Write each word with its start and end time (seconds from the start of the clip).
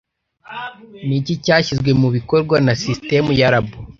Niki 1.07 1.33
cyashyizwe 1.43 1.91
mubikorwa 2.01 2.55
na 2.65 2.73
sisitemu 2.81 3.31
ya 3.39 3.47
LABO 3.53 3.77